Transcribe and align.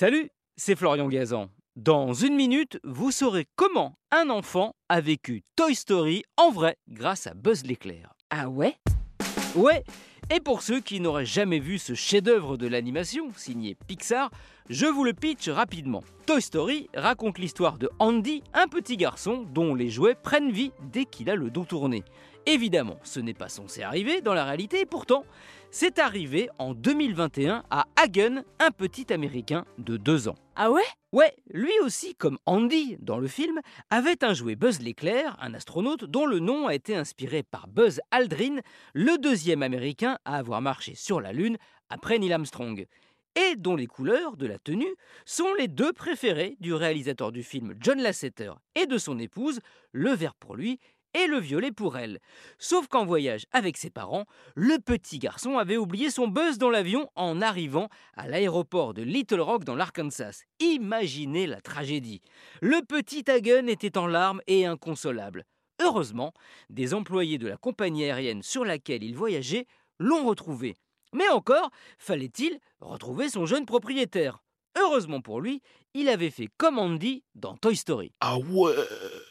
Salut, 0.00 0.30
c'est 0.56 0.76
Florian 0.76 1.08
Gazan. 1.08 1.50
Dans 1.76 2.14
une 2.14 2.34
minute, 2.34 2.80
vous 2.84 3.10
saurez 3.10 3.44
comment 3.54 3.98
un 4.10 4.30
enfant 4.30 4.72
a 4.88 5.02
vécu 5.02 5.42
Toy 5.56 5.74
Story 5.74 6.24
en 6.38 6.50
vrai 6.50 6.78
grâce 6.88 7.26
à 7.26 7.34
Buzz 7.34 7.64
l'éclair. 7.66 8.14
Ah 8.30 8.48
ouais? 8.48 8.76
Ouais, 9.54 9.84
et 10.30 10.38
pour 10.40 10.62
ceux 10.62 10.80
qui 10.80 11.00
n'auraient 11.00 11.26
jamais 11.26 11.58
vu 11.58 11.78
ce 11.78 11.94
chef-d'œuvre 11.94 12.56
de 12.56 12.68
l'animation 12.68 13.32
signé 13.36 13.76
Pixar, 13.88 14.30
je 14.68 14.86
vous 14.86 15.02
le 15.02 15.12
pitch 15.12 15.48
rapidement. 15.48 16.04
Toy 16.26 16.40
Story 16.40 16.88
raconte 16.94 17.38
l'histoire 17.38 17.78
de 17.78 17.90
Andy, 17.98 18.44
un 18.54 18.68
petit 18.68 18.96
garçon 18.96 19.44
dont 19.52 19.74
les 19.74 19.90
jouets 19.90 20.14
prennent 20.14 20.52
vie 20.52 20.70
dès 20.92 21.04
qu'il 21.04 21.28
a 21.30 21.34
le 21.34 21.50
dos 21.50 21.64
tourné. 21.64 22.04
Évidemment, 22.46 22.98
ce 23.02 23.18
n'est 23.18 23.34
pas 23.34 23.48
censé 23.48 23.82
arriver 23.82 24.20
dans 24.20 24.32
la 24.32 24.44
réalité, 24.44 24.80
et 24.80 24.86
pourtant, 24.86 25.24
c'est 25.72 25.98
arrivé 25.98 26.48
en 26.58 26.74
2021 26.74 27.64
à 27.70 27.86
Hagen, 27.96 28.44
un 28.60 28.70
petit 28.70 29.12
Américain 29.12 29.64
de 29.78 29.96
2 29.96 30.28
ans. 30.28 30.36
Ah 30.62 30.70
ouais? 30.70 30.82
Ouais, 31.12 31.34
lui 31.48 31.72
aussi, 31.82 32.14
comme 32.14 32.36
Andy 32.44 32.98
dans 33.00 33.18
le 33.18 33.28
film, 33.28 33.60
avait 33.88 34.22
un 34.22 34.34
jouet 34.34 34.56
Buzz 34.56 34.80
l'éclair, 34.80 35.38
un 35.40 35.54
astronaute 35.54 36.04
dont 36.04 36.26
le 36.26 36.38
nom 36.38 36.66
a 36.66 36.74
été 36.74 36.94
inspiré 36.94 37.42
par 37.42 37.66
Buzz 37.66 38.02
Aldrin, 38.10 38.58
le 38.92 39.16
deuxième 39.16 39.62
Américain 39.62 40.18
à 40.26 40.36
avoir 40.36 40.60
marché 40.60 40.94
sur 40.94 41.18
la 41.18 41.32
Lune 41.32 41.56
après 41.88 42.18
Neil 42.18 42.34
Armstrong 42.34 42.86
et 43.36 43.56
dont 43.56 43.74
les 43.74 43.86
couleurs 43.86 44.36
de 44.36 44.46
la 44.46 44.58
tenue 44.58 44.94
sont 45.24 45.54
les 45.58 45.66
deux 45.66 45.94
préférées 45.94 46.58
du 46.60 46.74
réalisateur 46.74 47.32
du 47.32 47.42
film 47.42 47.74
John 47.80 47.98
Lasseter 47.98 48.52
et 48.74 48.84
de 48.84 48.98
son 48.98 49.18
épouse, 49.18 49.60
le 49.92 50.10
vert 50.10 50.34
pour 50.34 50.56
lui 50.56 50.78
et 51.14 51.26
le 51.26 51.38
violet 51.38 51.72
pour 51.72 51.96
elle. 51.96 52.20
Sauf 52.58 52.88
qu'en 52.88 53.04
voyage 53.04 53.46
avec 53.52 53.76
ses 53.76 53.90
parents, 53.90 54.26
le 54.54 54.78
petit 54.78 55.18
garçon 55.18 55.58
avait 55.58 55.76
oublié 55.76 56.10
son 56.10 56.28
buzz 56.28 56.58
dans 56.58 56.70
l'avion 56.70 57.08
en 57.14 57.40
arrivant 57.40 57.88
à 58.16 58.28
l'aéroport 58.28 58.94
de 58.94 59.02
Little 59.02 59.40
Rock 59.40 59.64
dans 59.64 59.74
l'Arkansas. 59.74 60.42
Imaginez 60.60 61.46
la 61.46 61.60
tragédie. 61.60 62.20
Le 62.60 62.84
petit 62.84 63.30
Hagen 63.30 63.66
était 63.66 63.98
en 63.98 64.06
larmes 64.06 64.40
et 64.46 64.66
inconsolable. 64.66 65.44
Heureusement, 65.80 66.32
des 66.68 66.94
employés 66.94 67.38
de 67.38 67.48
la 67.48 67.56
compagnie 67.56 68.04
aérienne 68.04 68.42
sur 68.42 68.64
laquelle 68.64 69.02
il 69.02 69.16
voyageait 69.16 69.66
l'ont 69.98 70.26
retrouvé. 70.26 70.76
Mais 71.12 71.28
encore, 71.30 71.70
fallait-il 71.98 72.58
retrouver 72.80 73.28
son 73.28 73.46
jeune 73.46 73.66
propriétaire? 73.66 74.42
Heureusement 74.78 75.20
pour 75.20 75.40
lui, 75.40 75.62
il 75.94 76.08
avait 76.08 76.30
fait 76.30 76.48
comme 76.56 76.78
Andy 76.78 77.24
dans 77.34 77.56
Toy 77.56 77.74
Story. 77.74 78.12
Ah 78.20 78.38
ouais 78.38 78.74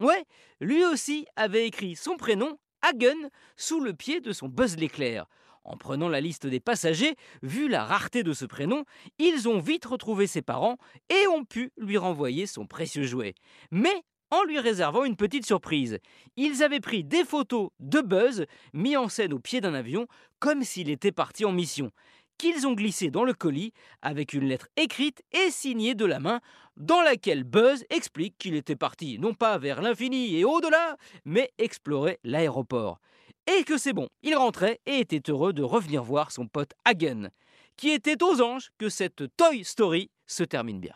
Ouais, 0.00 0.24
lui 0.60 0.84
aussi 0.84 1.26
avait 1.36 1.66
écrit 1.66 1.96
son 1.96 2.16
prénom, 2.16 2.58
Hagen, 2.82 3.30
sous 3.56 3.80
le 3.80 3.94
pied 3.94 4.20
de 4.20 4.32
son 4.32 4.48
Buzz 4.48 4.76
l'éclair. 4.76 5.26
En 5.64 5.78
prenant 5.78 6.08
la 6.08 6.20
liste 6.20 6.46
des 6.46 6.60
passagers, 6.60 7.16
vu 7.42 7.68
la 7.68 7.84
rareté 7.84 8.22
de 8.22 8.34
ce 8.34 8.44
prénom, 8.44 8.84
ils 9.18 9.48
ont 9.48 9.58
vite 9.58 9.86
retrouvé 9.86 10.26
ses 10.26 10.42
parents 10.42 10.76
et 11.08 11.26
ont 11.28 11.44
pu 11.44 11.72
lui 11.78 11.96
renvoyer 11.96 12.46
son 12.46 12.66
précieux 12.66 13.04
jouet. 13.04 13.34
Mais 13.70 14.04
en 14.30 14.44
lui 14.44 14.58
réservant 14.58 15.04
une 15.04 15.16
petite 15.16 15.46
surprise. 15.46 15.98
Ils 16.36 16.62
avaient 16.62 16.80
pris 16.80 17.04
des 17.04 17.24
photos 17.24 17.70
de 17.78 18.00
Buzz 18.00 18.46
mis 18.72 18.96
en 18.96 19.08
scène 19.08 19.32
au 19.32 19.38
pied 19.38 19.60
d'un 19.60 19.74
avion 19.74 20.06
comme 20.40 20.64
s'il 20.64 20.90
était 20.90 21.12
parti 21.12 21.44
en 21.44 21.52
mission 21.52 21.92
qu'ils 22.38 22.66
ont 22.66 22.72
glissé 22.72 23.10
dans 23.10 23.24
le 23.24 23.34
colis 23.34 23.72
avec 24.02 24.32
une 24.32 24.46
lettre 24.48 24.68
écrite 24.76 25.22
et 25.32 25.50
signée 25.50 25.94
de 25.94 26.04
la 26.04 26.20
main 26.20 26.40
dans 26.76 27.02
laquelle 27.02 27.44
Buzz 27.44 27.84
explique 27.90 28.36
qu'il 28.38 28.54
était 28.54 28.76
parti 28.76 29.18
non 29.18 29.34
pas 29.34 29.58
vers 29.58 29.82
l'infini 29.82 30.36
et 30.36 30.44
au-delà, 30.44 30.96
mais 31.24 31.52
explorer 31.58 32.18
l'aéroport. 32.24 33.00
Et 33.46 33.64
que 33.64 33.78
c'est 33.78 33.92
bon, 33.92 34.08
il 34.22 34.34
rentrait 34.34 34.80
et 34.86 35.00
était 35.00 35.30
heureux 35.30 35.52
de 35.52 35.62
revenir 35.62 36.02
voir 36.02 36.32
son 36.32 36.46
pote 36.46 36.72
Hagen, 36.84 37.28
qui 37.76 37.90
était 37.90 38.22
aux 38.22 38.40
anges 38.40 38.70
que 38.78 38.88
cette 38.88 39.24
Toy 39.36 39.64
Story 39.64 40.10
se 40.26 40.44
termine 40.44 40.80
bien. 40.80 40.94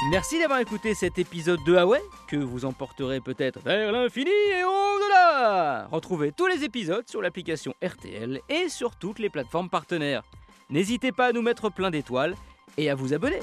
Merci 0.00 0.38
d'avoir 0.38 0.60
écouté 0.60 0.94
cet 0.94 1.18
épisode 1.18 1.58
de 1.64 1.72
Huawei, 1.72 2.00
que 2.28 2.36
vous 2.36 2.64
emporterez 2.64 3.20
peut-être 3.20 3.58
vers 3.64 3.90
l'infini 3.90 4.30
et 4.30 4.62
au-delà. 4.62 5.88
Retrouvez 5.90 6.30
tous 6.30 6.46
les 6.46 6.62
épisodes 6.62 7.08
sur 7.08 7.20
l'application 7.20 7.74
RTL 7.84 8.40
et 8.48 8.68
sur 8.68 8.94
toutes 8.94 9.18
les 9.18 9.28
plateformes 9.28 9.68
partenaires. 9.68 10.22
N'hésitez 10.70 11.10
pas 11.10 11.26
à 11.26 11.32
nous 11.32 11.42
mettre 11.42 11.68
plein 11.68 11.90
d'étoiles 11.90 12.36
et 12.76 12.88
à 12.90 12.94
vous 12.94 13.12
abonner. 13.12 13.40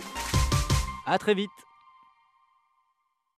A 1.05 1.17
très 1.17 1.33
vite 1.33 1.51